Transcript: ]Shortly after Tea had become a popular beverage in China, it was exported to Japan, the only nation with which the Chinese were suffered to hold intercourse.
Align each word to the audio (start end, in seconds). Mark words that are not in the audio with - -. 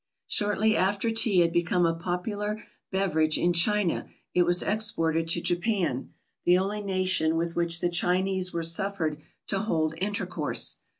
]Shortly 0.27 0.75
after 0.75 1.11
Tea 1.11 1.41
had 1.41 1.53
become 1.53 1.85
a 1.85 1.93
popular 1.93 2.63
beverage 2.89 3.37
in 3.37 3.53
China, 3.53 4.09
it 4.33 4.47
was 4.47 4.63
exported 4.63 5.27
to 5.27 5.41
Japan, 5.41 6.11
the 6.43 6.57
only 6.57 6.81
nation 6.81 7.37
with 7.37 7.55
which 7.55 7.81
the 7.81 7.87
Chinese 7.89 8.51
were 8.51 8.63
suffered 8.63 9.21
to 9.45 9.59
hold 9.59 9.93
intercourse. 9.99 10.77